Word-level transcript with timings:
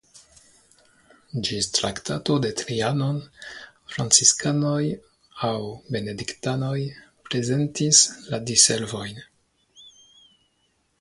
Ĝis 1.49 1.67
Traktato 1.79 2.37
de 2.45 2.51
Trianon 2.61 3.19
franciskanoj 3.93 4.81
aŭ 5.51 5.53
benediktanoj 5.97 6.75
prezentis 7.31 8.05
la 8.33 8.45
diservojn. 8.51 9.25